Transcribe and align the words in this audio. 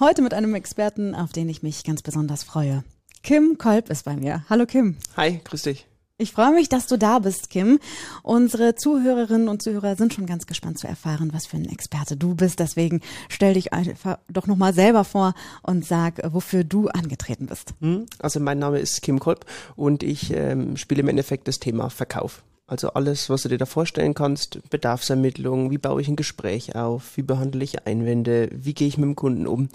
Heute 0.00 0.22
mit 0.22 0.34
einem 0.34 0.54
Experten, 0.54 1.14
auf 1.14 1.32
den 1.32 1.48
ich 1.48 1.62
mich 1.62 1.84
ganz 1.84 2.02
besonders 2.02 2.42
freue. 2.42 2.84
Kim 3.22 3.56
Kolb 3.58 3.88
ist 3.90 4.04
bei 4.04 4.16
mir. 4.16 4.44
Hallo 4.50 4.66
Kim. 4.66 4.96
Hi, 5.16 5.40
grüß 5.44 5.62
dich. 5.62 5.86
Ich 6.16 6.30
freue 6.32 6.52
mich, 6.52 6.68
dass 6.68 6.86
du 6.86 6.96
da 6.96 7.18
bist, 7.18 7.50
Kim. 7.50 7.80
Unsere 8.22 8.76
Zuhörerinnen 8.76 9.48
und 9.48 9.62
Zuhörer 9.62 9.96
sind 9.96 10.14
schon 10.14 10.26
ganz 10.26 10.46
gespannt 10.46 10.78
zu 10.78 10.86
erfahren, 10.86 11.30
was 11.32 11.46
für 11.46 11.56
ein 11.56 11.68
Experte 11.68 12.16
du 12.16 12.34
bist. 12.36 12.60
Deswegen 12.60 13.00
stell 13.28 13.54
dich 13.54 13.72
einfach 13.72 14.18
doch 14.30 14.46
nochmal 14.46 14.74
selber 14.74 15.02
vor 15.04 15.34
und 15.62 15.84
sag, 15.84 16.20
wofür 16.32 16.62
du 16.62 16.88
angetreten 16.88 17.46
bist. 17.46 17.74
Hm, 17.80 18.06
Also 18.20 18.38
mein 18.38 18.58
Name 18.60 18.78
ist 18.78 19.02
Kim 19.02 19.18
Kolb 19.18 19.44
und 19.74 20.02
ich 20.04 20.32
ähm, 20.32 20.76
spiele 20.76 21.00
im 21.00 21.08
Endeffekt 21.08 21.48
das 21.48 21.58
Thema 21.58 21.90
Verkauf. 21.90 22.44
Also 22.66 22.90
alles, 22.90 23.28
was 23.28 23.42
du 23.42 23.50
dir 23.50 23.58
da 23.58 23.66
vorstellen 23.66 24.14
kannst, 24.14 24.70
Bedarfsermittlung, 24.70 25.70
wie 25.70 25.78
baue 25.78 26.00
ich 26.00 26.08
ein 26.08 26.16
Gespräch 26.16 26.74
auf, 26.74 27.16
wie 27.16 27.22
behandle 27.22 27.62
ich 27.62 27.86
Einwände, 27.86 28.48
wie 28.52 28.72
gehe 28.72 28.88
ich 28.88 28.96
mit 28.96 29.04
dem 29.04 29.16
Kunden 29.16 29.46
um, 29.46 29.68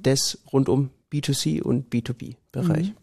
das 0.00 0.38
rund 0.50 0.70
um 0.70 0.90
B2C 1.12 1.60
und 1.60 1.92
B2B-Bereich. 1.92 2.94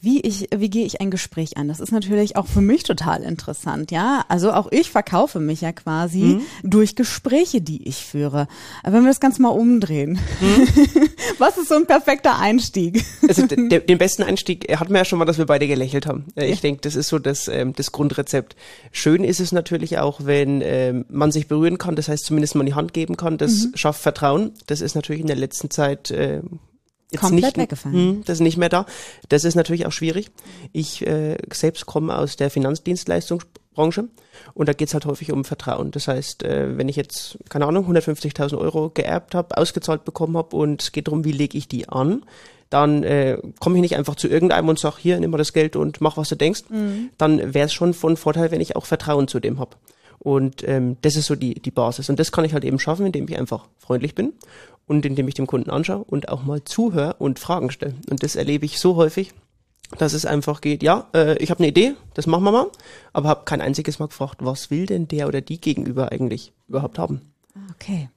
Wie 0.00 0.20
ich, 0.20 0.48
wie 0.56 0.70
gehe 0.70 0.86
ich 0.86 1.00
ein 1.00 1.10
Gespräch 1.10 1.56
an? 1.56 1.68
Das 1.68 1.80
ist 1.80 1.92
natürlich 1.92 2.36
auch 2.36 2.46
für 2.46 2.60
mich 2.60 2.82
total 2.84 3.22
interessant, 3.22 3.90
ja. 3.90 4.24
Also 4.28 4.52
auch 4.52 4.70
ich 4.72 4.90
verkaufe 4.90 5.40
mich 5.40 5.60
ja 5.60 5.72
quasi 5.72 6.40
durch 6.62 6.96
Gespräche, 6.96 7.60
die 7.60 7.86
ich 7.88 8.04
führe. 8.04 8.48
Aber 8.82 8.94
wenn 8.96 9.02
wir 9.04 9.10
das 9.10 9.20
Ganze 9.20 9.42
mal 9.42 9.48
umdrehen, 9.50 10.18
was 11.38 11.58
ist 11.58 11.68
so 11.68 11.74
ein 11.74 11.86
perfekter 11.86 12.38
Einstieg? 12.38 13.04
Also 13.28 13.46
d- 13.46 13.68
der, 13.68 13.80
den 13.90 13.98
besten 13.98 14.22
Einstieg 14.22 14.66
hatten 14.78 14.90
wir 14.92 14.98
ja 14.98 15.04
schon 15.04 15.18
mal, 15.18 15.24
dass 15.24 15.38
wir 15.38 15.46
beide 15.46 15.66
gelächelt 15.66 16.06
haben. 16.06 16.24
Äh, 16.36 16.50
Ich 16.50 16.60
denke, 16.60 16.80
das 16.82 16.94
ist 16.96 17.08
so 17.08 17.18
das, 17.18 17.48
ähm, 17.48 17.72
das 17.74 17.92
Grundrezept. 17.92 18.56
Schön 18.92 19.24
ist 19.24 19.40
es 19.40 19.52
natürlich 19.52 19.98
auch, 19.98 20.20
wenn 20.24 20.60
ähm, 20.64 21.04
man 21.08 21.32
sich 21.32 21.46
berühren 21.48 21.78
kann, 21.78 21.96
das 21.96 22.08
heißt 22.08 22.24
zumindest 22.24 22.54
mal 22.54 22.64
die 22.64 22.74
Hand 22.74 22.92
geben 22.92 23.16
kann, 23.16 23.38
das 23.38 23.68
schafft 23.74 24.00
Vertrauen. 24.02 24.52
Das 24.66 24.80
ist 24.80 24.94
natürlich 24.94 25.20
in 25.20 25.26
der 25.26 25.36
letzten 25.36 25.70
Zeit 25.70 26.10
äh, 26.10 26.40
jetzt 27.10 27.20
Komplett 27.20 27.56
nicht, 27.56 27.64
weggefallen. 27.64 27.96
Hm, 27.96 28.22
das 28.24 28.34
ist 28.34 28.40
nicht 28.40 28.56
mehr 28.56 28.68
da. 28.68 28.86
Das 29.28 29.44
ist 29.44 29.54
natürlich 29.54 29.86
auch 29.86 29.92
schwierig. 29.92 30.30
Ich 30.72 31.06
äh, 31.06 31.36
selbst 31.52 31.86
komme 31.86 32.16
aus 32.16 32.36
der 32.36 32.50
Finanzdienstleistungsbranche 32.50 34.08
und 34.54 34.68
da 34.68 34.72
geht's 34.72 34.94
halt 34.94 35.06
häufig 35.06 35.32
um 35.32 35.44
Vertrauen. 35.44 35.90
Das 35.90 36.08
heißt, 36.08 36.42
äh, 36.42 36.76
wenn 36.76 36.88
ich 36.88 36.96
jetzt, 36.96 37.38
keine 37.48 37.66
Ahnung, 37.66 37.86
150.000 37.90 38.58
Euro 38.58 38.90
geerbt 38.90 39.34
habe, 39.34 39.56
ausgezahlt 39.56 40.04
bekommen 40.04 40.36
habe 40.36 40.56
und 40.56 40.82
es 40.82 40.92
geht 40.92 41.08
darum, 41.08 41.24
wie 41.24 41.32
lege 41.32 41.58
ich 41.58 41.68
die 41.68 41.88
an, 41.88 42.24
dann 42.68 43.02
äh, 43.02 43.38
komme 43.58 43.76
ich 43.76 43.82
nicht 43.82 43.96
einfach 43.96 44.14
zu 44.14 44.28
irgendeinem 44.28 44.68
und 44.68 44.78
sag 44.78 44.96
hier, 44.96 45.18
nimm 45.18 45.32
mal 45.32 45.38
das 45.38 45.52
Geld 45.52 45.74
und 45.74 46.00
mach, 46.00 46.16
was 46.16 46.28
du 46.28 46.36
denkst. 46.36 46.62
Dann 47.18 47.52
wäre 47.52 47.66
es 47.66 47.72
schon 47.72 47.94
von 47.94 48.16
Vorteil, 48.16 48.52
wenn 48.52 48.60
ich 48.60 48.76
auch 48.76 48.86
Vertrauen 48.86 49.26
zu 49.26 49.40
dem 49.40 49.58
hab. 49.58 49.76
Und 50.20 50.68
ähm, 50.68 50.98
das 51.00 51.16
ist 51.16 51.26
so 51.26 51.34
die, 51.34 51.54
die 51.54 51.70
Basis. 51.70 52.10
Und 52.10 52.20
das 52.20 52.30
kann 52.30 52.44
ich 52.44 52.52
halt 52.52 52.64
eben 52.64 52.78
schaffen, 52.78 53.06
indem 53.06 53.26
ich 53.26 53.38
einfach 53.38 53.66
freundlich 53.78 54.14
bin 54.14 54.34
und 54.86 55.06
indem 55.06 55.26
ich 55.28 55.34
dem 55.34 55.46
Kunden 55.46 55.70
anschaue 55.70 56.04
und 56.04 56.28
auch 56.28 56.44
mal 56.44 56.62
zuhöre 56.62 57.14
und 57.18 57.38
Fragen 57.38 57.70
stelle. 57.70 57.94
Und 58.10 58.22
das 58.22 58.36
erlebe 58.36 58.66
ich 58.66 58.78
so 58.78 58.96
häufig, 58.96 59.32
dass 59.98 60.12
es 60.12 60.26
einfach 60.26 60.60
geht, 60.60 60.82
ja, 60.82 61.08
äh, 61.14 61.36
ich 61.38 61.50
habe 61.50 61.60
eine 61.60 61.68
Idee, 61.68 61.94
das 62.14 62.26
machen 62.26 62.44
wir 62.44 62.52
mal, 62.52 62.70
aber 63.12 63.28
habe 63.28 63.44
kein 63.44 63.60
einziges 63.60 63.98
Mal 63.98 64.06
gefragt, 64.06 64.36
was 64.40 64.70
will 64.70 64.86
denn 64.86 65.08
der 65.08 65.26
oder 65.26 65.40
die 65.40 65.60
gegenüber 65.60 66.12
eigentlich 66.12 66.52
überhaupt 66.68 66.98
haben. 66.98 67.22
Okay. 67.72 68.08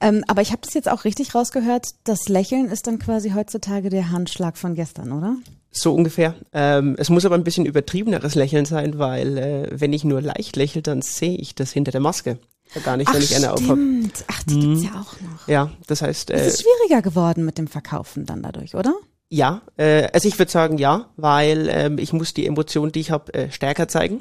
Ähm, 0.00 0.24
aber 0.28 0.42
ich 0.42 0.50
habe 0.52 0.62
das 0.62 0.74
jetzt 0.74 0.90
auch 0.90 1.04
richtig 1.04 1.34
rausgehört. 1.34 1.90
Das 2.04 2.28
Lächeln 2.28 2.68
ist 2.68 2.86
dann 2.86 2.98
quasi 2.98 3.30
heutzutage 3.30 3.88
der 3.88 4.10
Handschlag 4.10 4.56
von 4.56 4.74
gestern, 4.74 5.12
oder? 5.12 5.36
So 5.70 5.94
ungefähr. 5.94 6.34
Ähm, 6.52 6.96
es 6.98 7.08
muss 7.08 7.24
aber 7.24 7.34
ein 7.34 7.44
bisschen 7.44 7.64
übertriebeneres 7.64 8.34
Lächeln 8.34 8.64
sein, 8.66 8.98
weil 8.98 9.38
äh, 9.38 9.68
wenn 9.72 9.92
ich 9.92 10.04
nur 10.04 10.20
leicht 10.20 10.56
lächle, 10.56 10.82
dann 10.82 11.00
sehe 11.02 11.36
ich 11.36 11.54
das 11.54 11.72
hinter 11.72 11.92
der 11.92 12.00
Maske. 12.00 12.38
Gar 12.84 12.96
nicht, 12.96 13.12
wenn 13.12 13.20
ich 13.22 13.36
eine 13.36 13.52
aufhab. 13.52 13.76
stimmt. 13.76 14.24
Ach, 14.28 14.42
die 14.44 14.58
gibt's 14.58 14.84
ja 14.84 14.90
auch 14.92 15.20
noch. 15.20 15.48
Ja, 15.48 15.70
das 15.86 16.00
heißt, 16.02 16.30
äh, 16.30 16.34
Es 16.34 16.54
ist 16.54 16.62
schwieriger 16.62 17.02
geworden 17.02 17.44
mit 17.44 17.58
dem 17.58 17.68
Verkaufen 17.68 18.24
dann 18.24 18.42
dadurch, 18.42 18.74
oder? 18.74 18.94
Ja, 19.28 19.62
äh, 19.76 20.08
also 20.12 20.28
ich 20.28 20.38
würde 20.38 20.50
sagen 20.50 20.78
ja, 20.78 21.06
weil 21.16 21.68
ähm, 21.70 21.98
ich 21.98 22.12
muss 22.12 22.34
die 22.34 22.46
Emotion, 22.46 22.92
die 22.92 23.00
ich 23.00 23.10
habe, 23.10 23.32
äh, 23.34 23.50
stärker 23.50 23.88
zeigen. 23.88 24.20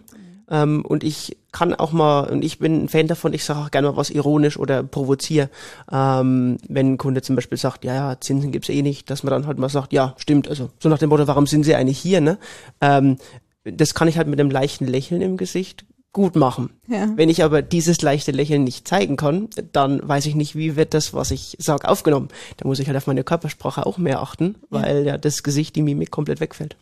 Ähm, 0.51 0.85
und 0.85 1.03
ich 1.03 1.38
kann 1.51 1.73
auch 1.73 1.94
mal, 1.94 2.29
und 2.29 2.44
ich 2.44 2.59
bin 2.59 2.84
ein 2.84 2.89
Fan 2.89 3.07
davon, 3.07 3.34
ich 3.34 3.45
sage 3.45 3.62
auch 3.62 3.72
gerne 3.72 3.89
mal 3.89 3.97
was 3.97 4.09
ironisch 4.09 4.59
oder 4.59 4.84
provoziere. 4.84 5.50
Ähm, 5.91 6.57
wenn 6.67 6.94
ein 6.94 6.97
Kunde 6.97 7.22
zum 7.22 7.35
Beispiel 7.35 7.57
sagt, 7.57 7.85
ja, 7.85 7.95
ja, 7.95 8.19
Zinsen 8.19 8.51
gibt's 8.51 8.69
eh 8.69 8.81
nicht, 8.81 9.09
dass 9.09 9.23
man 9.23 9.31
dann 9.31 9.47
halt 9.47 9.57
mal 9.57 9.69
sagt, 9.69 9.94
ja, 9.94 10.13
stimmt, 10.17 10.50
also 10.50 10.69
so 10.79 10.90
nach 10.90 11.00
dem 11.00 11.09
Motto, 11.09 11.25
warum 11.28 11.47
sind 11.47 11.63
sie 11.63 11.73
eigentlich 11.73 12.00
hier, 12.00 12.22
ne? 12.22 12.38
Ähm, 12.81 13.17
das 13.63 13.94
kann 13.94 14.07
ich 14.07 14.17
halt 14.17 14.28
mit 14.28 14.40
einem 14.40 14.51
leichten 14.51 14.88
Lächeln 14.88 15.22
im 15.22 15.38
Gesicht 15.38 15.85
gut 16.13 16.35
machen. 16.35 16.72
Ja. 16.88 17.07
Wenn 17.16 17.29
ich 17.29 17.44
aber 17.44 17.61
dieses 17.61 18.01
leichte 18.01 18.31
Lächeln 18.31 18.66
nicht 18.66 18.88
zeigen 18.88 19.16
kann, 19.16 19.47
dann 19.72 20.06
weiß 20.06 20.25
ich 20.25 20.35
nicht, 20.35 20.56
wie 20.56 20.75
wird 20.75 20.94
das, 20.94 21.13
was 21.13 21.31
ich 21.31 21.56
sage, 21.59 21.88
aufgenommen. 21.88 22.28
Da 22.57 22.67
muss 22.67 22.79
ich 22.79 22.88
halt 22.88 22.97
auf 22.97 23.07
meine 23.07 23.23
Körpersprache 23.23 23.85
auch 23.85 23.97
mehr 23.97 24.22
achten, 24.22 24.56
weil 24.69 25.06
ja 25.06 25.17
das 25.17 25.44
Gesicht, 25.44 25.75
die 25.75 25.81
Mimik 25.81 26.11
komplett 26.11 26.41
wegfällt. 26.41 26.75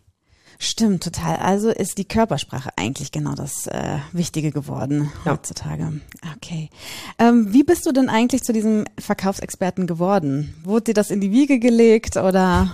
Stimmt, 0.62 1.04
total. 1.04 1.38
Also 1.38 1.70
ist 1.70 1.98
die 1.98 2.04
Körpersprache 2.06 2.72
eigentlich 2.76 3.14
genau 3.14 3.34
das 3.34 3.66
äh, 3.68 4.00
Wichtige 4.12 4.52
geworden 4.52 5.10
Ja. 5.24 5.32
heutzutage. 5.32 6.02
Okay. 6.36 6.70
Ähm, 7.18 7.54
wie 7.54 7.64
bist 7.64 7.86
du 7.86 7.94
denn 7.94 8.10
eigentlich 8.10 8.44
zu 8.44 8.52
diesem 8.52 8.84
Verkaufsexperten 9.00 9.88
geworden? 9.88 10.54
Wurde 10.66 10.86
dir 10.86 10.94
das 10.96 11.12
in 11.12 11.22
die 11.22 11.32
Wiege 11.32 11.60
gelegt 11.60 12.18
oder? 12.18 12.72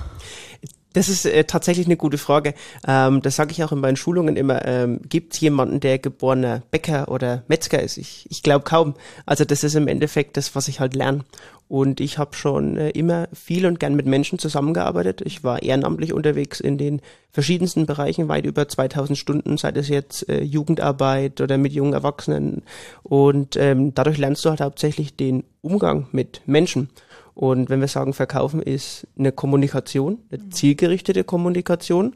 Das 0.95 1.09
ist 1.09 1.25
äh, 1.25 1.44
tatsächlich 1.44 1.88
eine 1.88 1.97
gute 1.97 2.17
Frage. 2.17 2.53
Ähm, 2.88 3.22
das 3.22 3.35
sage 3.35 3.51
ich 3.51 3.61
auch 3.66 3.73
in 3.73 3.81
meinen 3.81 3.97
Schulungen 3.97 4.38
immer. 4.38 4.66
Ähm, 4.66 5.01
Gibt 5.07 5.33
es 5.33 5.41
jemanden, 5.41 5.81
der 5.81 6.00
geborener 6.00 6.63
Bäcker 6.72 7.09
oder 7.09 7.44
Metzger 7.50 7.83
ist? 7.83 7.97
Ich, 7.97 8.25
ich 8.29 8.44
glaube 8.44 8.63
kaum. 8.63 8.94
Also 9.25 9.44
das 9.44 9.66
ist 9.66 9.75
im 9.75 9.89
Endeffekt 9.89 10.38
das, 10.38 10.55
was 10.55 10.69
ich 10.69 10.79
halt 10.79 10.95
lerne. 10.95 11.25
Und 11.67 12.00
ich 12.00 12.17
habe 12.17 12.34
schon 12.35 12.78
äh, 12.78 12.91
immer 12.91 13.28
viel 13.34 13.66
und 13.66 13.79
gern 13.79 13.95
mit 13.95 14.05
Menschen 14.05 14.39
zusammengearbeitet. 14.39 15.22
Ich 15.25 15.44
war 15.44 15.61
ehrenamtlich 15.61 16.13
unterwegs 16.13 16.61
in 16.61 16.78
den 16.78 17.01
verschiedensten 17.31 17.85
Bereichen, 17.85 18.29
weit 18.29 18.45
über 18.45 18.69
2000 18.69 19.17
Stunden, 19.17 19.57
sei 19.57 19.72
es 19.72 19.89
jetzt 19.89 20.29
äh, 20.29 20.44
Jugendarbeit 20.44 21.41
oder 21.41 21.57
mit 21.57 21.73
jungen 21.73 21.91
Erwachsenen. 21.91 22.63
Und 23.03 23.57
ähm, 23.57 23.94
dadurch 23.94 24.17
lernst 24.17 24.45
du 24.45 24.50
halt 24.50 24.61
hauptsächlich 24.61 25.17
den 25.17 25.44
Umgang 25.61 26.07
mit 26.13 26.41
Menschen. 26.45 26.89
Und 27.35 27.69
wenn 27.69 27.81
wir 27.81 27.90
sagen, 27.90 28.13
verkaufen 28.13 28.62
ist 28.62 29.07
eine 29.19 29.31
Kommunikation, 29.31 30.19
eine 30.31 30.50
zielgerichtete 30.50 31.23
Kommunikation. 31.23 32.16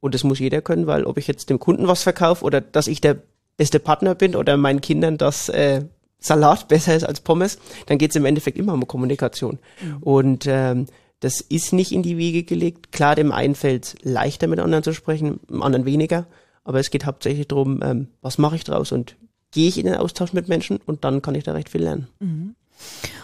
Und 0.00 0.14
das 0.14 0.24
muss 0.24 0.40
jeder 0.40 0.60
können, 0.60 0.86
weil 0.86 1.04
ob 1.04 1.16
ich 1.16 1.28
jetzt 1.28 1.48
dem 1.48 1.58
Kunden 1.58 1.88
was 1.88 2.02
verkaufe 2.02 2.44
oder 2.44 2.60
dass 2.60 2.88
ich 2.88 3.00
der 3.00 3.16
beste 3.56 3.78
Partner 3.78 4.14
bin 4.14 4.36
oder 4.36 4.56
meinen 4.56 4.80
Kindern 4.80 5.16
das 5.16 5.48
äh, 5.48 5.84
Salat 6.18 6.68
besser 6.68 6.94
ist 6.94 7.04
als 7.04 7.20
Pommes, 7.20 7.58
dann 7.86 7.98
geht 7.98 8.10
es 8.10 8.16
im 8.16 8.24
Endeffekt 8.24 8.58
immer 8.58 8.74
um 8.74 8.86
Kommunikation. 8.86 9.58
Und 10.00 10.46
ähm, 10.46 10.86
das 11.20 11.40
ist 11.40 11.72
nicht 11.72 11.92
in 11.92 12.02
die 12.02 12.18
Wiege 12.18 12.42
gelegt. 12.42 12.92
Klar, 12.92 13.14
dem 13.14 13.32
einen 13.32 13.54
fällt 13.54 13.96
leichter 14.02 14.48
mit 14.48 14.58
anderen 14.58 14.82
zu 14.82 14.92
sprechen, 14.92 15.40
dem 15.48 15.62
anderen 15.62 15.86
weniger. 15.86 16.26
Aber 16.64 16.80
es 16.80 16.90
geht 16.90 17.06
hauptsächlich 17.06 17.46
darum, 17.48 17.80
ähm, 17.82 18.08
was 18.20 18.38
mache 18.38 18.56
ich 18.56 18.64
draus 18.64 18.90
und 18.90 19.16
gehe 19.52 19.68
ich 19.68 19.78
in 19.78 19.86
den 19.86 19.94
Austausch 19.94 20.32
mit 20.32 20.48
Menschen 20.48 20.80
und 20.84 21.04
dann 21.04 21.22
kann 21.22 21.36
ich 21.36 21.44
da 21.44 21.52
recht 21.52 21.68
viel 21.68 21.82
lernen. 21.82 22.08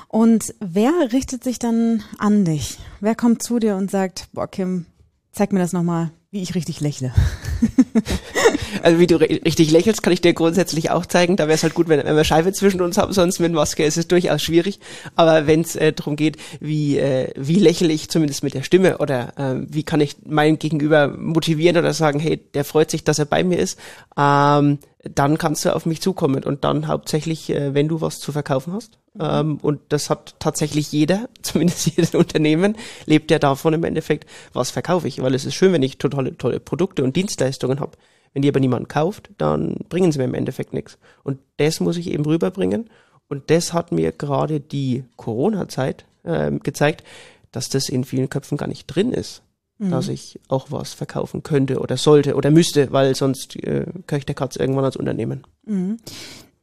Und 0.09 0.55
wer 0.61 1.13
richtet 1.13 1.43
sich 1.43 1.59
dann 1.59 2.03
an 2.19 2.45
dich? 2.45 2.79
Wer 3.01 3.15
kommt 3.15 3.43
zu 3.43 3.59
dir 3.59 3.77
und 3.77 3.91
sagt, 3.91 4.29
boah, 4.33 4.47
Kim, 4.47 4.87
zeig 5.33 5.53
mir 5.53 5.59
das 5.59 5.73
nochmal, 5.73 6.11
wie 6.31 6.43
ich 6.43 6.55
richtig 6.55 6.81
lächle? 6.81 7.15
Also 8.83 8.99
wie 8.99 9.07
du 9.07 9.17
ri- 9.17 9.45
richtig 9.45 9.71
lächelst, 9.71 10.03
kann 10.03 10.13
ich 10.13 10.21
dir 10.21 10.33
grundsätzlich 10.33 10.91
auch 10.91 11.07
zeigen. 11.07 11.37
Da 11.37 11.45
wäre 11.45 11.55
es 11.55 11.63
halt 11.63 11.75
gut, 11.75 11.89
wenn, 11.89 12.03
wenn 12.05 12.17
wir 12.17 12.25
Scheibe 12.25 12.53
zwischen 12.53 12.81
uns 12.81 12.99
haben, 12.99 13.13
sonst 13.13 13.39
mit 13.39 13.53
Maske 13.53 13.85
ist 13.85 13.97
es 13.97 14.09
durchaus 14.09 14.43
schwierig. 14.43 14.81
Aber 15.15 15.47
wenn 15.47 15.61
es 15.61 15.77
äh, 15.77 15.93
darum 15.93 16.17
geht, 16.17 16.37
wie, 16.59 16.99
äh, 16.99 17.31
wie 17.37 17.61
lächle 17.61 17.93
ich 17.93 18.09
zumindest 18.11 18.43
mit 18.43 18.55
der 18.55 18.63
Stimme 18.63 18.99
oder 18.99 19.35
äh, 19.39 19.65
wie 19.69 19.85
kann 19.85 20.01
ich 20.01 20.17
meinen 20.27 20.59
Gegenüber 20.59 21.09
motivieren 21.09 21.77
oder 21.77 21.93
sagen, 21.95 22.19
hey, 22.19 22.39
der 22.55 22.65
freut 22.65 22.91
sich, 22.91 23.05
dass 23.05 23.19
er 23.21 23.27
bei 23.27 23.45
mir 23.45 23.59
ist, 23.59 23.79
ähm, 24.19 24.79
dann 25.05 25.37
kannst 25.37 25.65
du 25.65 25.75
auf 25.75 25.85
mich 25.85 26.01
zukommen 26.01 26.45
und 26.45 26.63
dann 26.65 26.87
hauptsächlich, 26.87 27.51
äh, 27.51 27.75
wenn 27.75 27.89
du 27.89 28.01
was 28.01 28.21
zu 28.21 28.31
verkaufen 28.33 28.73
hast. 28.73 28.99
Ähm, 29.19 29.59
und 29.61 29.81
das 29.89 30.11
hat 30.11 30.37
tatsächlich 30.39 30.93
jeder, 30.93 31.29
zumindest 31.43 31.87
jedes 31.87 32.15
Unternehmen, 32.15 32.77
lebt 33.07 33.31
ja 33.31 33.39
davon 33.39 33.75
im 33.75 33.85
Endeffekt, 33.85 34.29
was 34.53 34.71
verkaufe 34.71 35.09
ich. 35.09 35.21
Weil 35.21 35.35
es 35.35 35.45
ist 35.45 35.55
schön, 35.55 35.73
wenn 35.73 35.83
ich 35.83 35.99
totale 35.99 36.37
tolle 36.39 36.61
Produkte 36.61 37.03
und 37.03 37.17
Dienstleistungen 37.17 37.81
habe. 37.83 37.99
Wenn 38.33 38.43
die 38.43 38.49
aber 38.49 38.61
niemand 38.61 38.89
kauft, 38.89 39.31
dann 39.37 39.77
bringen 39.91 40.11
sie 40.11 40.19
mir 40.19 40.25
im 40.25 40.35
Endeffekt 40.35 40.73
nichts. 40.73 40.99
Und 41.23 41.41
das 41.59 41.81
muss 41.81 41.99
ich 41.99 42.11
eben 42.11 42.25
rüberbringen. 42.25 42.89
Und 43.29 43.51
das 43.51 43.73
hat 43.73 43.93
mir 43.93 44.13
gerade 44.13 44.61
die 44.61 45.05
Corona-Zeit 45.17 46.07
ähm, 46.25 46.61
gezeigt, 46.61 47.05
dass 47.51 47.69
das 47.69 47.89
in 47.89 48.05
vielen 48.05 48.31
Köpfen 48.31 48.57
gar 48.57 48.69
nicht 48.69 48.87
drin 48.87 49.13
ist, 49.13 49.43
mhm. 49.79 49.91
dass 49.91 50.09
ich 50.09 50.41
auch 50.49 50.71
was 50.71 50.95
verkaufen 50.95 51.43
könnte 51.43 51.81
oder 51.81 51.97
sollte 51.97 52.35
oder 52.35 52.51
müsste, 52.51 52.93
weil 52.93 53.15
sonst 53.15 53.57
äh, 53.57 53.87
köcht 54.07 54.29
der 54.29 54.35
Katz 54.35 54.57
irgendwann 54.57 54.85
als 54.85 54.97
Unternehmen. 54.97 55.47
Mhm. 55.65 55.99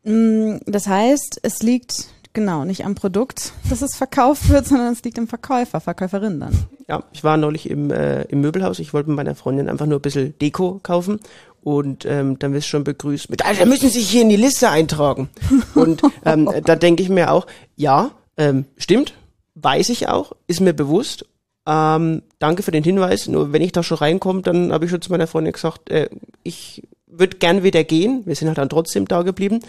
Mm, 0.04 0.58
das 0.66 0.88
heißt, 0.88 1.40
es 1.44 1.62
liegt 1.62 2.08
genau 2.34 2.66
nicht 2.66 2.86
am 2.86 2.96
Produkt, 2.96 3.54
dass 3.70 3.82
es 3.82 3.96
verkauft 3.96 4.50
wird, 4.50 4.68
sondern 4.68 4.94
es 4.94 5.04
liegt 5.04 5.18
im 5.18 5.28
Verkäufer, 5.28 5.80
Verkäuferin 5.80 6.40
dann. 6.40 6.54
Ja, 6.88 7.04
ich 7.12 7.24
war 7.24 7.38
neulich 7.38 7.70
im, 7.70 7.92
äh, 7.92 8.24
im 8.24 8.42
Möbelhaus. 8.42 8.80
Ich 8.80 8.94
wollte 8.94 9.10
mit 9.10 9.18
meiner 9.18 9.36
Freundin 9.36 9.70
einfach 9.70 9.86
nur 9.86 10.00
ein 10.00 10.02
bisschen 10.02 10.38
Deko 10.40 10.80
kaufen 10.82 11.20
und 11.62 12.06
ähm, 12.06 12.40
dann 12.40 12.54
wirst 12.54 12.68
du 12.68 12.72
schon 12.72 12.84
begrüßt 12.84 13.30
mit, 13.30 13.46
Alter, 13.46 13.66
müssen 13.66 13.90
Sie 13.90 14.00
sich 14.00 14.10
hier 14.10 14.22
in 14.22 14.30
die 14.30 14.36
Liste 14.36 14.70
eintragen. 14.70 15.30
und 15.76 16.02
ähm, 16.26 16.50
da 16.64 16.76
denke 16.76 17.04
ich 17.04 17.10
mir 17.10 17.32
auch, 17.32 17.48
ja, 17.76 18.12
ähm, 18.38 18.66
stimmt, 18.78 19.14
weiß 19.56 19.90
ich 19.90 20.08
auch, 20.08 20.34
ist 20.48 20.62
mir 20.62 20.74
bewusst. 20.74 21.26
Ähm, 21.68 22.24
danke 22.40 22.64
für 22.64 22.72
den 22.72 22.84
Hinweis. 22.84 23.28
Nur 23.28 23.54
wenn 23.54 23.62
ich 23.62 23.72
da 23.72 23.84
schon 23.84 23.98
reinkomme, 23.98 24.42
dann 24.42 24.72
habe 24.72 24.86
ich 24.86 24.92
schon 24.92 25.02
zu 25.02 25.12
meiner 25.12 25.28
Freundin 25.28 25.54
gesagt, 25.54 25.90
äh, 25.90 26.10
ich 26.44 26.84
würde 27.06 27.38
gern 27.38 27.64
wieder 27.64 27.84
gehen. 27.84 28.22
Wir 28.26 28.36
sind 28.36 28.48
halt 28.48 28.58
dann 28.58 28.70
trotzdem 28.70 29.08
da 29.08 29.24
geblieben. 29.24 29.60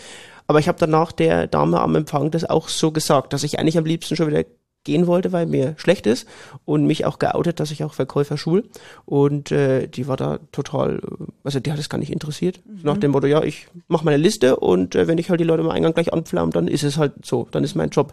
Aber 0.50 0.58
ich 0.58 0.66
habe 0.66 0.80
danach 0.80 1.12
der 1.12 1.46
Dame 1.46 1.80
am 1.80 1.94
Empfang 1.94 2.32
das 2.32 2.44
auch 2.44 2.66
so 2.66 2.90
gesagt, 2.90 3.32
dass 3.32 3.44
ich 3.44 3.60
eigentlich 3.60 3.78
am 3.78 3.84
liebsten 3.84 4.16
schon 4.16 4.26
wieder 4.26 4.42
gehen 4.82 5.06
wollte, 5.06 5.30
weil 5.30 5.46
mir 5.46 5.74
schlecht 5.76 6.08
ist 6.08 6.26
und 6.64 6.86
mich 6.88 7.06
auch 7.06 7.20
geoutet, 7.20 7.60
dass 7.60 7.70
ich 7.70 7.84
auch 7.84 7.94
Verkäufer 7.94 8.36
schul. 8.36 8.68
Und 9.04 9.52
äh, 9.52 9.86
die 9.86 10.08
war 10.08 10.16
da 10.16 10.40
total, 10.50 11.02
also 11.44 11.60
die 11.60 11.70
hat 11.70 11.78
es 11.78 11.88
gar 11.88 11.98
nicht 11.98 12.10
interessiert. 12.10 12.62
Mhm. 12.66 12.80
Nach 12.82 12.96
dem 12.98 13.12
Motto, 13.12 13.28
ja, 13.28 13.44
ich 13.44 13.68
mache 13.86 14.04
meine 14.04 14.16
Liste 14.16 14.56
und 14.56 14.96
äh, 14.96 15.06
wenn 15.06 15.18
ich 15.18 15.30
halt 15.30 15.38
die 15.38 15.44
Leute 15.44 15.62
am 15.62 15.70
Eingang 15.70 15.94
gleich 15.94 16.12
anpflaume, 16.12 16.50
dann 16.50 16.66
ist 16.66 16.82
es 16.82 16.96
halt 16.96 17.24
so, 17.24 17.46
dann 17.52 17.62
ist 17.62 17.76
mein 17.76 17.90
Job 17.90 18.12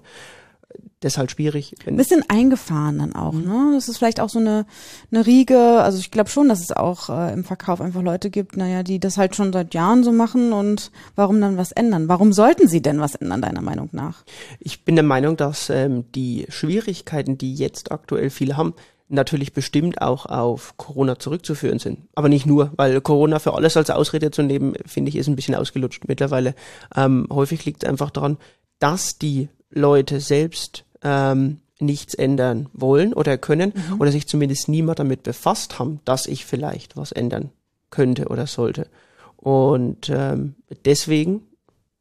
halt 1.17 1.31
schwierig. 1.31 1.75
Ein 1.85 1.95
bisschen 1.95 2.23
eingefahren 2.27 2.99
dann 2.99 3.15
auch, 3.15 3.33
mhm. 3.33 3.45
ne? 3.45 3.71
Das 3.75 3.87
ist 3.87 3.97
vielleicht 3.97 4.19
auch 4.19 4.29
so 4.29 4.39
eine, 4.39 4.65
eine 5.11 5.25
Riege, 5.25 5.57
also 5.59 5.99
ich 5.99 6.11
glaube 6.11 6.29
schon, 6.29 6.49
dass 6.49 6.59
es 6.59 6.71
auch 6.71 7.09
äh, 7.09 7.33
im 7.33 7.43
Verkauf 7.43 7.81
einfach 7.81 8.01
Leute 8.01 8.29
gibt, 8.29 8.57
naja, 8.57 8.83
die 8.83 8.99
das 8.99 9.17
halt 9.17 9.35
schon 9.35 9.53
seit 9.53 9.73
Jahren 9.73 10.03
so 10.03 10.11
machen 10.11 10.53
und 10.53 10.91
warum 11.15 11.39
dann 11.39 11.57
was 11.57 11.71
ändern? 11.71 12.09
Warum 12.09 12.33
sollten 12.33 12.67
sie 12.67 12.81
denn 12.81 12.99
was 12.99 13.15
ändern, 13.15 13.41
deiner 13.41 13.61
Meinung 13.61 13.89
nach? 13.91 14.23
Ich 14.59 14.83
bin 14.83 14.95
der 14.95 15.05
Meinung, 15.05 15.37
dass 15.37 15.69
ähm, 15.69 16.05
die 16.13 16.45
Schwierigkeiten, 16.49 17.37
die 17.37 17.55
jetzt 17.55 17.91
aktuell 17.91 18.29
viele 18.29 18.57
haben, 18.57 18.73
natürlich 19.09 19.53
bestimmt 19.53 20.01
auch 20.01 20.25
auf 20.25 20.75
Corona 20.77 21.17
zurückzuführen 21.17 21.79
sind. 21.79 21.99
Aber 22.15 22.27
nicht 22.27 22.45
nur, 22.45 22.71
weil 22.75 22.99
Corona 23.01 23.39
für 23.39 23.53
alles 23.53 23.77
als 23.77 23.89
Ausrede 23.89 24.31
zu 24.31 24.43
nehmen, 24.43 24.73
finde 24.85 25.09
ich, 25.09 25.15
ist 25.15 25.27
ein 25.27 25.35
bisschen 25.35 25.55
ausgelutscht 25.55 26.03
mittlerweile. 26.07 26.55
Ähm, 26.95 27.27
häufig 27.31 27.63
liegt 27.65 27.83
es 27.83 27.89
einfach 27.89 28.09
daran, 28.09 28.37
dass 28.79 29.17
die 29.17 29.49
Leute 29.69 30.19
selbst 30.19 30.85
ähm, 31.03 31.59
nichts 31.79 32.13
ändern 32.13 32.69
wollen 32.73 33.13
oder 33.13 33.37
können 33.37 33.73
mhm. 33.75 34.01
oder 34.01 34.11
sich 34.11 34.27
zumindest 34.27 34.67
niemand 34.67 34.99
damit 34.99 35.23
befasst 35.23 35.79
haben, 35.79 35.99
dass 36.05 36.25
ich 36.25 36.45
vielleicht 36.45 36.97
was 36.97 37.11
ändern 37.11 37.51
könnte 37.91 38.27
oder 38.27 38.47
sollte. 38.47 38.87
Und 39.35 40.09
ähm, 40.09 40.55
deswegen 40.85 41.41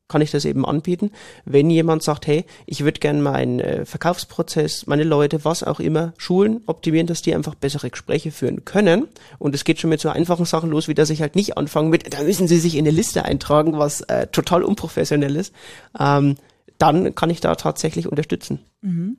kann 0.08 0.20
ich 0.20 0.30
das 0.30 0.44
eben 0.44 0.64
anbieten, 0.64 1.10
wenn 1.44 1.68
jemand 1.68 2.02
sagt, 2.02 2.26
hey, 2.28 2.44
ich 2.64 2.84
würde 2.84 3.00
gerne 3.00 3.20
meinen 3.20 3.58
äh, 3.58 3.84
Verkaufsprozess, 3.84 4.86
meine 4.86 5.02
Leute, 5.02 5.44
was 5.44 5.64
auch 5.64 5.80
immer, 5.80 6.14
schulen, 6.16 6.60
optimieren, 6.66 7.08
dass 7.08 7.22
die 7.22 7.34
einfach 7.34 7.56
bessere 7.56 7.90
Gespräche 7.90 8.30
führen 8.30 8.64
können. 8.64 9.08
Und 9.38 9.54
es 9.54 9.64
geht 9.64 9.80
schon 9.80 9.90
mit 9.90 10.00
so 10.00 10.08
einfachen 10.08 10.44
Sachen 10.44 10.70
los, 10.70 10.86
wie 10.86 10.94
dass 10.94 11.10
ich 11.10 11.22
halt 11.22 11.34
nicht 11.34 11.56
anfangen 11.58 11.90
mit, 11.90 12.14
da 12.14 12.22
müssen 12.22 12.46
sie 12.46 12.58
sich 12.58 12.76
in 12.76 12.86
eine 12.86 12.96
Liste 12.96 13.24
eintragen, 13.24 13.78
was 13.78 14.00
äh, 14.02 14.28
total 14.28 14.62
unprofessionell 14.62 15.34
ist. 15.34 15.52
Ähm, 15.98 16.36
dann 16.78 17.14
kann 17.14 17.30
ich 17.30 17.40
da 17.40 17.54
tatsächlich 17.54 18.08
unterstützen. 18.08 18.60
Mhm. 18.82 19.16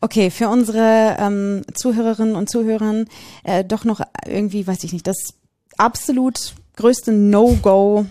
Okay, 0.00 0.30
für 0.30 0.48
unsere 0.48 1.16
ähm, 1.18 1.62
Zuhörerinnen 1.74 2.36
und 2.36 2.50
Zuhörer 2.50 3.04
äh, 3.44 3.64
doch 3.64 3.84
noch 3.84 4.00
irgendwie, 4.26 4.66
weiß 4.66 4.84
ich 4.84 4.92
nicht, 4.92 5.06
das 5.06 5.16
absolut 5.76 6.54
größte 6.76 7.12
No-Go 7.12 8.06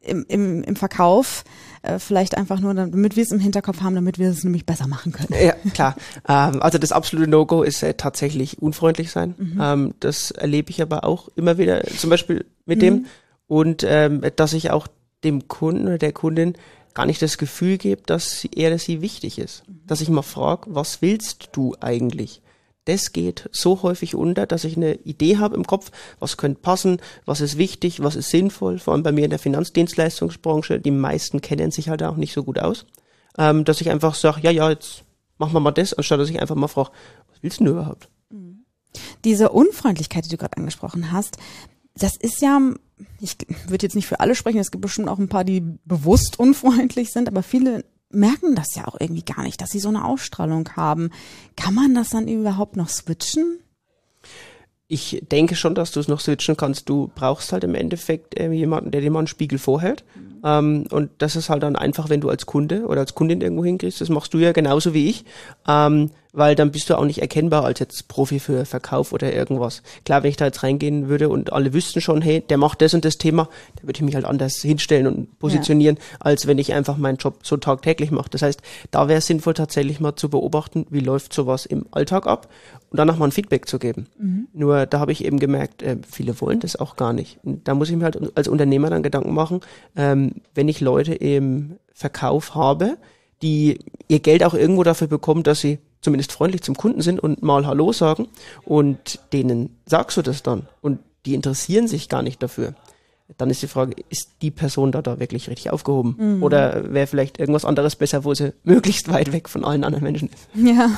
im, 0.00 0.24
im, 0.28 0.62
im 0.62 0.76
Verkauf. 0.76 1.44
Äh, 1.82 1.98
vielleicht 1.98 2.36
einfach 2.36 2.60
nur, 2.60 2.74
damit 2.74 3.16
wir 3.16 3.22
es 3.22 3.32
im 3.32 3.40
Hinterkopf 3.40 3.80
haben, 3.80 3.94
damit 3.94 4.18
wir 4.18 4.28
es 4.28 4.44
nämlich 4.44 4.66
besser 4.66 4.86
machen 4.86 5.12
können. 5.12 5.34
Ja, 5.42 5.54
klar. 5.72 5.96
Ähm, 6.28 6.62
also 6.62 6.78
das 6.78 6.92
absolute 6.92 7.30
No-Go 7.30 7.62
ist 7.62 7.82
äh, 7.82 7.94
tatsächlich 7.94 8.60
unfreundlich 8.60 9.10
sein. 9.10 9.34
Mhm. 9.38 9.58
Ähm, 9.60 9.94
das 10.00 10.30
erlebe 10.30 10.70
ich 10.70 10.82
aber 10.82 11.04
auch 11.04 11.28
immer 11.36 11.56
wieder, 11.56 11.82
zum 11.84 12.10
Beispiel 12.10 12.44
mit 12.66 12.78
mhm. 12.78 12.82
dem. 12.82 13.06
Und 13.46 13.84
ähm, 13.86 14.22
dass 14.36 14.52
ich 14.52 14.70
auch 14.70 14.86
dem 15.24 15.48
Kunden 15.48 15.86
oder 15.86 15.98
der 15.98 16.12
Kundin 16.12 16.54
gar 16.94 17.06
nicht 17.06 17.22
das 17.22 17.38
Gefühl 17.38 17.78
gebe, 17.78 18.02
dass 18.04 18.44
er 18.54 18.70
oder 18.70 18.78
sie 18.78 19.00
wichtig 19.00 19.38
ist. 19.38 19.62
Dass 19.86 20.00
ich 20.00 20.08
mal 20.08 20.22
frage, 20.22 20.74
was 20.74 21.02
willst 21.02 21.50
du 21.52 21.74
eigentlich? 21.80 22.42
Das 22.86 23.12
geht 23.12 23.48
so 23.52 23.82
häufig 23.82 24.14
unter, 24.14 24.46
dass 24.46 24.64
ich 24.64 24.76
eine 24.76 24.94
Idee 24.94 25.36
habe 25.36 25.54
im 25.54 25.66
Kopf, 25.66 25.90
was 26.18 26.36
könnte 26.36 26.60
passen, 26.60 27.00
was 27.26 27.40
ist 27.40 27.58
wichtig, 27.58 28.02
was 28.02 28.16
ist 28.16 28.30
sinnvoll, 28.30 28.78
vor 28.78 28.94
allem 28.94 29.02
bei 29.02 29.12
mir 29.12 29.24
in 29.24 29.30
der 29.30 29.38
Finanzdienstleistungsbranche, 29.38 30.80
die 30.80 30.90
meisten 30.90 31.40
kennen 31.40 31.70
sich 31.70 31.88
halt 31.88 32.02
auch 32.02 32.16
nicht 32.16 32.32
so 32.32 32.42
gut 32.42 32.58
aus, 32.58 32.86
ähm, 33.38 33.64
dass 33.64 33.80
ich 33.80 33.90
einfach 33.90 34.14
sage, 34.14 34.40
ja, 34.42 34.50
ja, 34.50 34.70
jetzt 34.70 35.04
machen 35.38 35.52
wir 35.52 35.60
mal 35.60 35.70
das, 35.72 35.94
anstatt 35.94 36.20
dass 36.20 36.30
ich 36.30 36.40
einfach 36.40 36.56
mal 36.56 36.68
frage, 36.68 36.90
was 37.28 37.42
willst 37.42 37.60
du 37.60 37.64
denn 37.64 37.74
überhaupt? 37.74 38.08
Diese 39.24 39.50
Unfreundlichkeit, 39.50 40.24
die 40.24 40.30
du 40.30 40.36
gerade 40.36 40.56
angesprochen 40.56 41.12
hast, 41.12 41.36
das 41.94 42.16
ist 42.16 42.40
ja 42.40 42.60
ich 43.20 43.36
würde 43.66 43.86
jetzt 43.86 43.94
nicht 43.94 44.06
für 44.06 44.20
alle 44.20 44.34
sprechen, 44.34 44.58
es 44.58 44.70
gibt 44.70 44.82
bestimmt 44.82 45.08
auch 45.08 45.18
ein 45.18 45.28
paar, 45.28 45.44
die 45.44 45.62
bewusst 45.84 46.38
unfreundlich 46.38 47.10
sind, 47.10 47.28
aber 47.28 47.42
viele 47.42 47.84
merken 48.10 48.54
das 48.54 48.74
ja 48.74 48.88
auch 48.88 48.96
irgendwie 48.98 49.24
gar 49.24 49.42
nicht, 49.42 49.60
dass 49.60 49.70
sie 49.70 49.78
so 49.78 49.88
eine 49.88 50.04
Ausstrahlung 50.04 50.68
haben. 50.76 51.10
Kann 51.56 51.74
man 51.74 51.94
das 51.94 52.10
dann 52.10 52.26
überhaupt 52.28 52.76
noch 52.76 52.88
switchen? 52.88 53.60
Ich 54.88 55.22
denke 55.30 55.54
schon, 55.54 55.76
dass 55.76 55.92
du 55.92 56.00
es 56.00 56.08
noch 56.08 56.18
switchen 56.18 56.56
kannst. 56.56 56.88
Du 56.88 57.12
brauchst 57.14 57.52
halt 57.52 57.62
im 57.62 57.76
Endeffekt 57.76 58.36
äh, 58.38 58.50
jemanden, 58.50 58.90
der 58.90 59.00
dir 59.00 59.12
mal 59.12 59.20
einen 59.20 59.28
Spiegel 59.28 59.60
vorhält. 59.60 60.02
Mhm. 60.16 60.40
Ähm, 60.42 60.86
und 60.90 61.10
das 61.18 61.36
ist 61.36 61.48
halt 61.48 61.62
dann 61.62 61.76
einfach, 61.76 62.08
wenn 62.08 62.20
du 62.20 62.28
als 62.28 62.46
Kunde 62.46 62.86
oder 62.86 63.00
als 63.00 63.14
Kundin 63.14 63.40
irgendwo 63.40 63.64
hinkriegst. 63.64 64.00
Das 64.00 64.08
machst 64.08 64.34
du 64.34 64.38
ja 64.38 64.50
genauso 64.50 64.92
wie 64.92 65.08
ich. 65.08 65.24
Ähm, 65.68 66.10
weil 66.32 66.54
dann 66.54 66.70
bist 66.70 66.90
du 66.90 66.96
auch 66.96 67.04
nicht 67.04 67.20
erkennbar 67.20 67.64
als 67.64 67.80
jetzt 67.80 68.08
Profi 68.08 68.38
für 68.38 68.64
Verkauf 68.64 69.12
oder 69.12 69.32
irgendwas. 69.32 69.82
Klar, 70.04 70.22
wenn 70.22 70.30
ich 70.30 70.36
da 70.36 70.46
jetzt 70.46 70.62
reingehen 70.62 71.08
würde 71.08 71.28
und 71.28 71.52
alle 71.52 71.72
wüssten 71.72 72.00
schon, 72.00 72.22
hey, 72.22 72.40
der 72.40 72.58
macht 72.58 72.82
das 72.82 72.94
und 72.94 73.04
das 73.04 73.18
Thema, 73.18 73.48
dann 73.76 73.88
würde 73.88 73.98
ich 73.98 74.02
mich 74.02 74.14
halt 74.14 74.24
anders 74.24 74.56
hinstellen 74.56 75.06
und 75.06 75.38
positionieren, 75.38 75.96
ja. 75.96 76.16
als 76.20 76.46
wenn 76.46 76.58
ich 76.58 76.72
einfach 76.72 76.96
meinen 76.96 77.16
Job 77.16 77.40
so 77.42 77.56
tagtäglich 77.56 78.10
mache. 78.10 78.30
Das 78.30 78.42
heißt, 78.42 78.60
da 78.90 79.08
wäre 79.08 79.18
es 79.18 79.26
sinnvoll 79.26 79.54
tatsächlich 79.54 80.00
mal 80.00 80.16
zu 80.16 80.28
beobachten, 80.28 80.86
wie 80.90 81.00
läuft 81.00 81.32
sowas 81.32 81.66
im 81.66 81.86
Alltag 81.90 82.26
ab 82.26 82.48
und 82.90 82.98
danach 82.98 83.16
mal 83.16 83.26
ein 83.26 83.32
Feedback 83.32 83.68
zu 83.68 83.78
geben. 83.78 84.06
Mhm. 84.18 84.48
Nur 84.52 84.86
da 84.86 85.00
habe 85.00 85.12
ich 85.12 85.24
eben 85.24 85.38
gemerkt, 85.38 85.82
äh, 85.82 85.96
viele 86.08 86.40
wollen 86.40 86.60
das 86.60 86.76
auch 86.76 86.96
gar 86.96 87.12
nicht. 87.12 87.38
Und 87.42 87.66
da 87.66 87.74
muss 87.74 87.90
ich 87.90 87.96
mir 87.96 88.04
halt 88.04 88.18
als 88.36 88.48
Unternehmer 88.48 88.90
dann 88.90 89.02
Gedanken 89.02 89.34
machen, 89.34 89.60
ähm, 89.96 90.34
wenn 90.54 90.68
ich 90.68 90.80
Leute 90.80 91.14
im 91.14 91.76
Verkauf 91.92 92.54
habe, 92.54 92.96
die 93.42 93.78
ihr 94.08 94.20
Geld 94.20 94.44
auch 94.44 94.54
irgendwo 94.54 94.82
dafür 94.82 95.06
bekommen, 95.06 95.42
dass 95.42 95.60
sie 95.60 95.78
zumindest 96.00 96.32
freundlich 96.32 96.62
zum 96.62 96.76
Kunden 96.76 97.02
sind 97.02 97.20
und 97.20 97.42
mal 97.42 97.66
Hallo 97.66 97.92
sagen 97.92 98.28
und 98.64 99.18
denen 99.32 99.76
sagst 99.86 100.16
du 100.16 100.22
das 100.22 100.42
dann 100.42 100.66
und 100.80 101.00
die 101.26 101.34
interessieren 101.34 101.88
sich 101.88 102.08
gar 102.08 102.22
nicht 102.22 102.42
dafür. 102.42 102.74
Dann 103.38 103.50
ist 103.50 103.62
die 103.62 103.68
Frage, 103.68 103.94
ist 104.08 104.30
die 104.42 104.50
Person 104.50 104.90
da 104.90 105.02
da 105.02 105.20
wirklich 105.20 105.48
richtig 105.48 105.70
aufgehoben? 105.70 106.16
Mhm. 106.18 106.42
Oder 106.42 106.92
wäre 106.92 107.06
vielleicht 107.06 107.38
irgendwas 107.38 107.64
anderes 107.64 107.96
besser, 107.96 108.24
wo 108.24 108.34
sie 108.34 108.52
möglichst 108.64 109.10
weit 109.10 109.32
weg 109.32 109.48
von 109.48 109.64
allen 109.64 109.84
anderen 109.84 110.04
Menschen 110.04 110.28
ist? 110.28 110.48
Ja. 110.54 110.90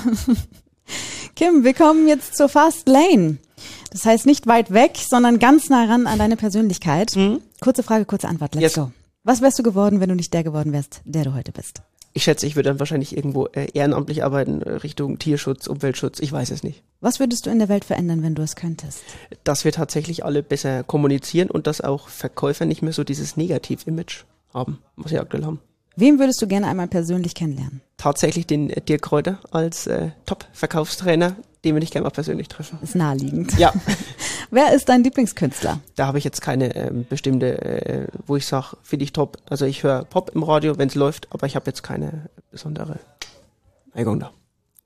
Kim, 1.36 1.64
wir 1.64 1.74
kommen 1.74 2.08
jetzt 2.08 2.36
zur 2.36 2.48
Fast 2.48 2.88
Lane. 2.88 3.38
Das 3.90 4.04
heißt 4.04 4.26
nicht 4.26 4.46
weit 4.46 4.72
weg, 4.72 4.98
sondern 5.08 5.38
ganz 5.38 5.68
nah 5.68 5.84
ran 5.84 6.06
an 6.06 6.18
deine 6.18 6.36
Persönlichkeit. 6.36 7.14
Mhm. 7.16 7.40
Kurze 7.60 7.82
Frage, 7.82 8.04
kurze 8.04 8.28
Antwort. 8.28 8.54
Let's 8.54 8.74
yes. 8.76 8.84
go. 8.84 8.92
Was 9.24 9.40
wärst 9.40 9.58
du 9.58 9.62
geworden, 9.62 10.00
wenn 10.00 10.08
du 10.08 10.16
nicht 10.16 10.32
der 10.34 10.42
geworden 10.42 10.72
wärst, 10.72 11.00
der 11.04 11.24
du 11.24 11.34
heute 11.34 11.52
bist? 11.52 11.82
Ich 12.14 12.24
schätze, 12.24 12.46
ich 12.46 12.56
würde 12.56 12.68
dann 12.68 12.78
wahrscheinlich 12.78 13.16
irgendwo 13.16 13.46
äh, 13.46 13.68
ehrenamtlich 13.72 14.22
arbeiten, 14.22 14.60
äh, 14.62 14.70
Richtung 14.70 15.18
Tierschutz, 15.18 15.66
Umweltschutz, 15.66 16.20
ich 16.20 16.30
weiß 16.30 16.50
es 16.50 16.62
nicht. 16.62 16.82
Was 17.00 17.20
würdest 17.20 17.46
du 17.46 17.50
in 17.50 17.58
der 17.58 17.68
Welt 17.68 17.84
verändern, 17.84 18.22
wenn 18.22 18.34
du 18.34 18.42
es 18.42 18.54
könntest? 18.54 19.02
Dass 19.44 19.64
wir 19.64 19.72
tatsächlich 19.72 20.24
alle 20.24 20.42
besser 20.42 20.82
kommunizieren 20.84 21.50
und 21.50 21.66
dass 21.66 21.80
auch 21.80 22.08
Verkäufer 22.08 22.66
nicht 22.66 22.82
mehr 22.82 22.92
so 22.92 23.02
dieses 23.02 23.36
Negativ-Image 23.36 24.24
haben, 24.52 24.78
was 24.96 25.10
sie 25.10 25.18
aktuell 25.18 25.44
haben. 25.44 25.60
Wem 25.96 26.18
würdest 26.18 26.40
du 26.40 26.46
gerne 26.46 26.68
einmal 26.68 26.88
persönlich 26.88 27.34
kennenlernen? 27.34 27.80
Tatsächlich 27.96 28.46
den 28.46 28.70
äh, 28.70 28.80
Dirk 28.80 29.02
Kräuter 29.02 29.40
als 29.50 29.86
äh, 29.86 30.10
Top-Verkaufstrainer, 30.26 31.36
den 31.64 31.74
würde 31.74 31.84
ich 31.84 31.90
gerne 31.90 32.04
mal 32.04 32.10
persönlich 32.10 32.48
treffen. 32.48 32.78
Ist 32.82 32.94
naheliegend. 32.94 33.56
Ja. 33.58 33.72
Wer 34.50 34.74
ist 34.74 34.88
dein 34.88 35.04
Lieblingskünstler? 35.04 35.80
Da 35.96 36.06
habe 36.06 36.18
ich 36.18 36.24
jetzt 36.24 36.42
keine 36.42 36.74
ähm, 36.74 37.06
bestimmte, 37.08 37.62
äh, 37.62 38.06
wo 38.26 38.36
ich 38.36 38.46
sage, 38.46 38.76
finde 38.82 39.04
ich 39.04 39.12
top. 39.12 39.38
Also 39.48 39.64
ich 39.64 39.82
höre 39.82 40.04
Pop 40.04 40.32
im 40.34 40.42
Radio, 40.42 40.78
wenn 40.78 40.88
es 40.88 40.94
läuft, 40.94 41.28
aber 41.30 41.46
ich 41.46 41.56
habe 41.56 41.66
jetzt 41.66 41.82
keine 41.82 42.28
besondere 42.50 42.98
Neigung 43.94 44.20
da. 44.20 44.30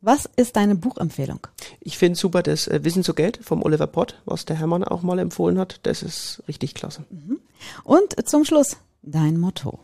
Was 0.02 0.28
ist 0.36 0.56
deine 0.56 0.76
Buchempfehlung? 0.76 1.40
Ich 1.80 1.98
finde 1.98 2.18
super 2.18 2.42
das 2.42 2.68
äh, 2.68 2.84
Wissen 2.84 3.02
zu 3.02 3.14
Geld 3.14 3.40
vom 3.42 3.62
Oliver 3.62 3.86
Pott, 3.86 4.20
was 4.24 4.44
der 4.44 4.56
Hermann 4.56 4.84
auch 4.84 5.02
mal 5.02 5.18
empfohlen 5.18 5.58
hat. 5.58 5.80
Das 5.84 6.02
ist 6.02 6.42
richtig 6.46 6.74
klasse. 6.74 7.04
Mhm. 7.10 7.40
Und 7.82 8.28
zum 8.28 8.44
Schluss 8.44 8.76
dein 9.02 9.38
Motto 9.38 9.80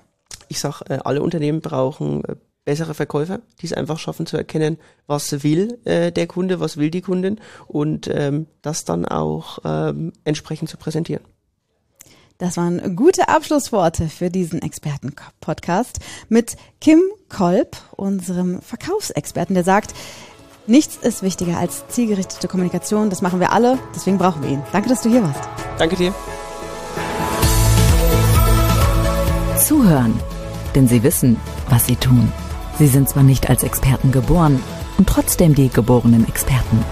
ich 0.53 0.61
sage, 0.61 0.85
äh, 0.89 0.99
alle 1.05 1.23
Unternehmen 1.23 1.61
brauchen 1.61 2.25
äh, 2.25 2.37
bessere 2.65 2.95
Verkäufer, 2.95 3.41
die 3.61 3.67
es 3.67 3.73
einfach 3.73 3.99
schaffen 3.99 4.27
zu 4.27 4.37
erkennen, 4.37 4.79
was 5.07 5.43
will 5.43 5.79
äh, 5.85 6.13
der 6.13 6.27
Kunde, 6.27 6.61
was 6.61 6.77
will 6.77 6.91
die 6.91 7.01
Kundin 7.01 7.41
und 7.67 8.09
ähm, 8.13 8.47
das 8.63 8.85
dann 8.85 9.05
auch 9.05 9.59
ähm, 9.65 10.13
entsprechend 10.25 10.69
zu 10.69 10.77
präsentieren. 10.77 11.25
Das 12.39 12.57
waren 12.57 12.97
gute 12.97 13.29
Abschlussworte 13.29 14.09
für 14.09 14.29
diesen 14.29 14.63
Experten-Podcast 14.63 16.01
mit 16.29 16.57
Kim 16.81 17.01
Kolb, 17.29 17.77
unserem 17.93 18.61
Verkaufsexperten, 18.61 19.55
der 19.55 19.63
sagt, 19.65 19.95
nichts 20.67 20.97
ist 20.97 21.23
wichtiger 21.23 21.59
als 21.59 21.87
zielgerichtete 21.89 22.49
Kommunikation. 22.49 23.11
Das 23.11 23.23
machen 23.23 23.39
wir 23.39 23.53
alle, 23.53 23.79
deswegen 23.95 24.19
brauchen 24.19 24.43
wir 24.43 24.51
ihn. 24.51 24.63
Danke, 24.73 24.89
dass 24.89 25.03
du 25.03 25.09
hier 25.09 25.23
warst. 25.23 25.49
Danke 25.79 25.97
dir. 25.97 26.13
Zuhören, 29.57 30.19
denn 30.75 30.89
sie 30.89 31.03
wissen, 31.05 31.37
was 31.69 31.87
sie 31.87 31.97
tun. 31.97 32.33
Sie 32.83 32.89
sind 32.89 33.09
zwar 33.09 33.23
nicht 33.23 33.49
als 33.49 33.63
Experten 33.63 34.11
geboren 34.11 34.61
und 34.99 35.09
trotzdem 35.09 35.55
die 35.55 35.69
geborenen 35.69 36.27
Experten. 36.27 36.85